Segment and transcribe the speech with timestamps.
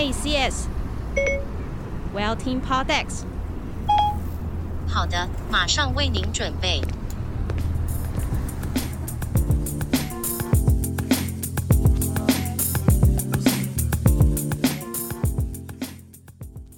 [0.00, 0.64] Hey CS，
[2.14, 3.24] 我要听 Podex。
[4.88, 6.80] 好的，马上为您准备。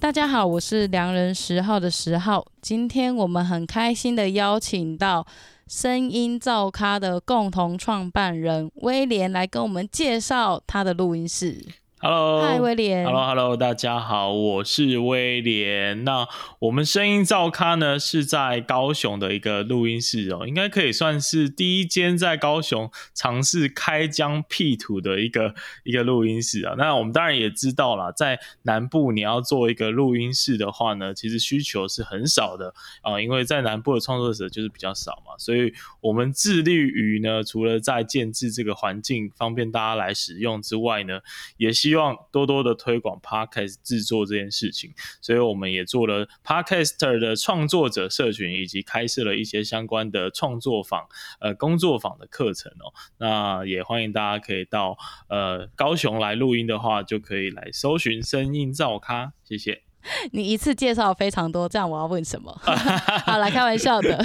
[0.01, 2.45] 大家好，我是良人十号的十号。
[2.61, 5.25] 今天我们很开心的邀请到
[5.65, 11.65] 声音造咖的共同创办人威廉来跟我们介绍他的录音室。
[12.05, 13.05] Hello，嗨，威廉。
[13.05, 16.03] Hello，Hello，大家好，我是威廉。
[16.03, 16.27] 那
[16.59, 26.75] 我们声音照咖呢，是在高雄的一个录音室哦，应该可以算是第一间在高雄尝试开疆辟土的一个一个录音室啊。
[26.77, 41.21] 那我们当然也知道啦，在南部你要做一个录音室的话呢，其实需求是很少的啊，因为在南部的创作者就是比较少嘛，所以我们致力于呢，除了在建制这个环境方便大家来使用之外呢，
[41.55, 44.91] 也希希望多多的推广 Podcast 制作这件事情，
[45.21, 51.07] 所以我们也做了 Podcaster 的创作者社群，以及开设了一些相关的创作坊、
[51.39, 52.91] 呃工作坊的课程哦。
[53.19, 54.97] 那也欢迎大家可以到
[55.29, 59.92] 呃高雄来录音的话，就可以来搜寻声音造咖，谢谢。
[60.31, 62.55] 你一次介绍非常多，这样我要问什么？
[63.25, 64.17] 好，来开玩笑的。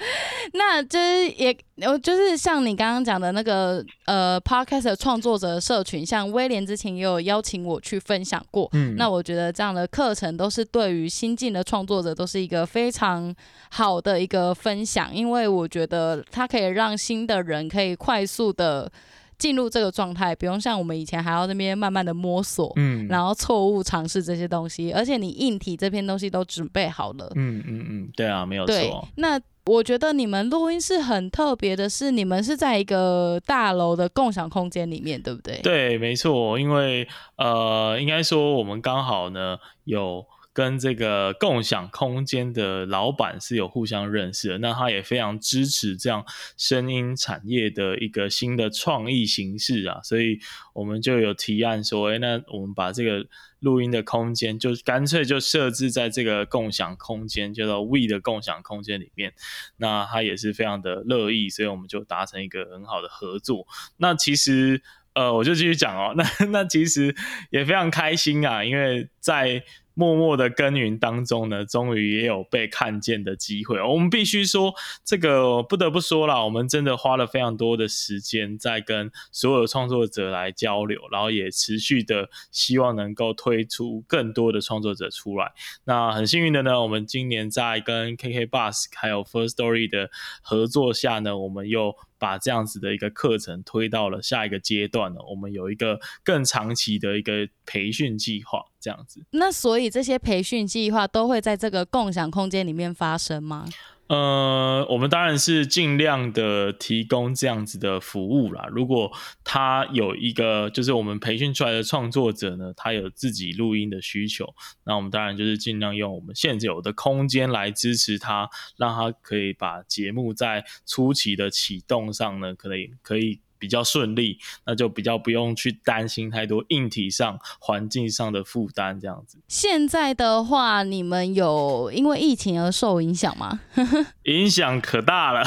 [0.54, 8.68] 那就是也，我就是像你刚刚讲的那个呃，Podcast 的创作者社群，像威廉之前也有邀请我去分享过。
[8.72, 13.34] 嗯，那我觉得这样的课程都是对于新进的创作者都是一个非常
[13.70, 18.90] 好的一个分享，因为我觉得它可以让新的人可以快速的。
[19.38, 29.08] 进入这个状态，不用像我们以前还要那边慢慢的摸索，嗯，然后错误尝试这些东西，而且你硬体这篇东西都准备好了，嗯嗯嗯，对啊，没有错。
[29.16, 35.60] 那我觉得你们录音室很特别的是，你们是在一个大楼的共享空间里面，对不对？
[35.62, 40.24] 对，没错，因为呃，应该说我们刚好呢有。
[40.58, 46.24] 跟这个共享空间的老板是有互相认识的，那他也非常支持这样
[46.56, 50.40] 声音产业的一个新的创意形式啊，所以
[50.72, 53.24] 我们就有提案说，哎，那我们把这个
[53.60, 59.34] 录音的空间就干脆就设置在这个共享空间，叫做 We 的共享空间里面。
[59.76, 63.64] 那他也是非常的乐意，所以我们就达成一个很好的合作。
[63.98, 64.82] 那其实，
[65.14, 67.14] 呃，我就继续讲哦，那 那其实
[67.50, 69.62] 也非常开心啊，因为在
[69.98, 73.82] 默默的耕耘当中呢，终于也有被看见的机会。
[73.82, 74.72] 我们必须说，
[75.04, 85.52] 这个不得不说啦，我们真的花了非常多的时间在跟所有创作者来交流，然后也持续的希望能够推出更多的创作者出来。
[85.82, 90.10] 那很幸运的呢，我们今年在跟 KK Bus 还有 First Story 的
[90.42, 95.20] 合作下呢，我们又把这样子的一个课程推到了下一个阶段呢。
[95.30, 98.64] 我们有一个更长期的一个培训计划。
[98.80, 103.66] 这样子，那所以这些培训计划都会在这个共享空间里面发生吗？
[104.08, 108.66] 呃，我们当然是尽量的提供这样子的服务啦。
[108.70, 109.12] 如果
[109.44, 114.54] 他有一个，就是我们培训出来的创作者呢，他有自己录音的需求，
[114.84, 123.40] 那我们当然就是尽量用我们现有的空间来支持他，让他可以把节目在初期的启动上呢，可以可以。
[123.58, 129.38] 比较顺利，那就比较不用去担心太多硬体上、环境上的负担，这样子。
[129.48, 133.60] 现在的话，你们有因为疫情而受影响吗？
[134.24, 135.44] 影响可大了。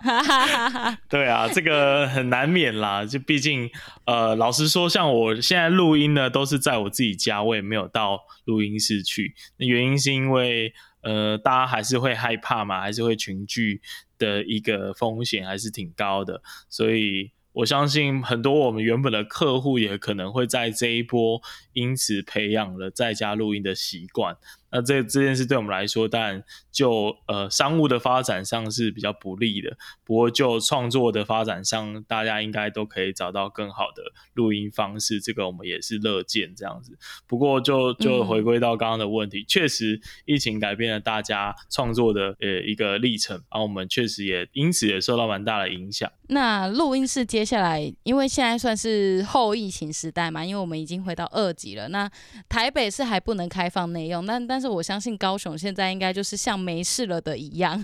[1.08, 3.04] 对啊，这个很难免啦。
[3.04, 3.70] 就毕竟，
[4.04, 9.34] 呃，老实说，像我现在录音呢，都是在我自己家，我也没有到录音室去。
[9.56, 10.72] 那原因是因为，
[11.02, 13.80] 呃，大家还是会害怕嘛，还是会群聚。
[14.20, 21.42] 的一个风险还是挺高的，所以我相信很多我们原本的客户也可能会在这一波
[21.72, 24.36] 因此培养了在家录音的习惯。
[24.72, 29.76] 那这这件事对我们来说，当然就呃商务的发展上是比较不利的。
[30.04, 34.02] 不过就创作的发展上，大家应该都可以找到更好的
[34.34, 35.20] 录音方式。
[35.20, 36.96] 这个我们也是乐见这样子。
[37.26, 46.10] 不过就就回归到刚刚的问题，嗯、确实疫情改变了大家创作的呃一个历程，然后我们确实也因此也受到蛮大的影响。
[46.28, 51.88] 那录音室接下来，因为现在算是后疫情时代嘛，因为我们已经回到二级了。
[51.88, 52.08] 那
[52.48, 57.82] 台北是还不能开放内用，但但但是我相信高雄现在应该就是像没事了的一样，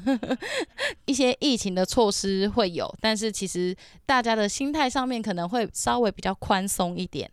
[1.07, 3.75] 一些疫情的措施会有，但是其实
[4.05, 7.31] 大家的心态上面可能会稍微比较宽松一点。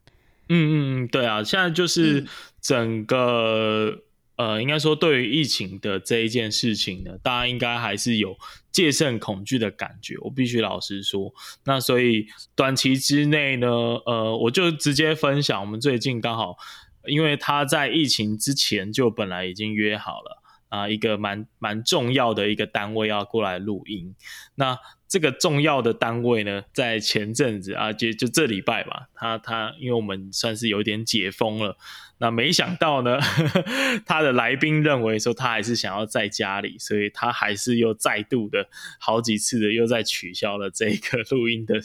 [0.48, 0.74] 嗯嗯
[1.04, 2.26] 嗯，对啊，现在就是
[2.62, 3.94] 整个
[4.38, 8.38] 呃，应该说对于疫情的这一件事情呢，大家应该还是有
[8.72, 10.16] 戒慎恐惧的感觉。
[10.22, 11.34] 我必须老实说，
[11.66, 16.56] 那所以短期之内呢，呃，我就直接分享，我们最近刚好，
[17.06, 20.40] 因为他在疫情之前就本来已经约好了。
[20.70, 24.16] 啊，一个蛮蛮重要的一个单位要过来录音。
[24.56, 24.76] 那
[25.14, 31.78] 这个重要的单位呢，在前阵子啊，就就这礼拜吧，他他因为我们算是有点解封了。
[32.18, 33.20] 那没想到呢，
[34.08, 38.68] 他的来宾认为说他还是想要在家里，所以他还是又再度的
[39.00, 41.76] 好几次的又再取消了这个录音的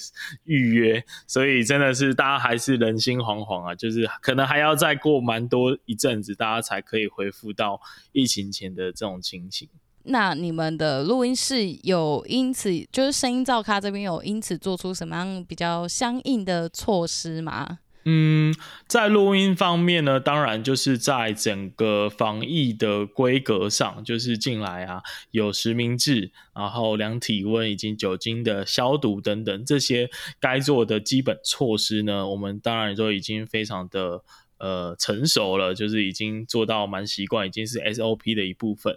[0.44, 7.78] 预约，所以真的是大家还是人心惶惶啊，就是可能还要再过蛮多一阵子，大家才可以恢复到
[8.12, 9.68] 疫情前的这种情形。
[10.08, 17.78] 那你们的录音室有因此就是声音造咖这边有因此做出什么样比较相应的措施吗？
[18.10, 18.54] 嗯，
[18.86, 30.08] 在录音方面呢，当然就是在整个防疫的规格上，就是进来啊有实名制，然后量体温以及酒精的消毒等等这些
[30.40, 34.22] 该做的基本措施呢，我们当然都已经非常的
[34.58, 38.96] 呃成熟了，就是已经做到蛮习惯，已经是 SOP 的一部分。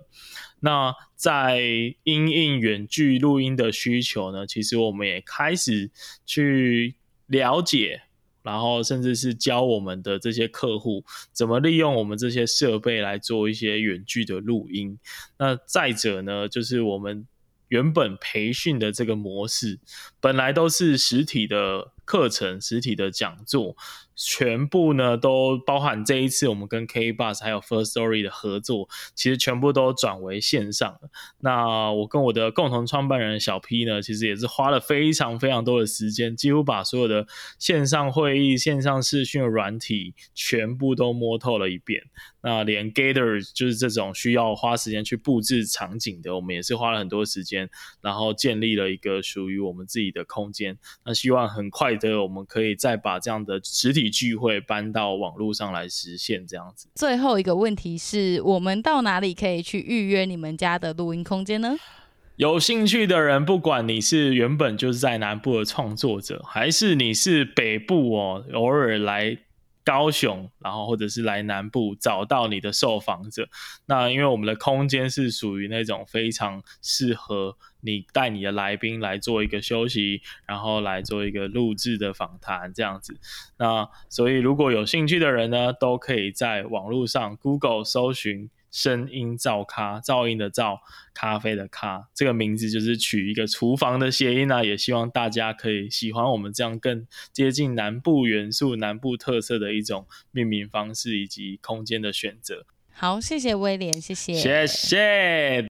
[0.60, 1.60] 那在
[2.04, 5.90] 因应远距录音的需求呢，其实我们也开始
[6.25, 6.96] 去
[7.28, 8.04] 了解。
[8.44, 14.98] 然后，甚至是教我们的这些客户怎么利用我们这些设备来做一些远距的录音。
[15.38, 17.28] 那再者呢，就是我们
[17.68, 19.80] 原本培训的这个模式，
[20.19, 23.75] 本来都是实体的课程、实体的讲座。
[24.24, 31.09] 全部呢都包含这一次我们跟 K Bus 还有 First Story 的合作，其实全部都转为线上了。
[31.39, 37.25] 那我跟我的共同创办人小 P 呢，其实也是花了非常非常多的时间，几乎把所有的
[37.57, 42.04] 线上会议、线上视讯软体全部都摸透了一遍。
[42.44, 47.69] 那连 Gather 就是这种需要花时间去布置场景的，我们也是花了很多时间，
[48.01, 50.77] 然后建立了一个属于我们自己的空间。
[51.06, 56.88] 那希望很快的我们可以再把这样的实体聚会搬到网络上来实现这样子。
[56.96, 61.78] 最后一个问题是我们到哪里可以去预约你们家的录音空间呢？
[62.38, 69.38] 有兴趣的人，不管你是原本就是在南部的创作者，还是你是北部哦，偶尔来。
[69.83, 73.48] 高雄，然后或者是来南部找到你的受访者，
[73.86, 83.18] 那因为我们的空间是属于那种非常适合你带你的来宾来做一个休息，然后来做一个录制的访谈这样子。
[83.57, 88.50] 那所以如果有兴趣的人呢，都可以在网络上 Google 搜寻。
[88.71, 90.79] 声音噪咖，噪音的噪，
[91.13, 102.65] 咖啡的咖，这个名字就是取一个厨房的谐音啊，也希望大家可以喜欢我们这样更接近南部元素、南部特色的一种命名方式以及空间的选择。
[102.94, 105.69] 好，谢谢威廉，谢谢，谢谢。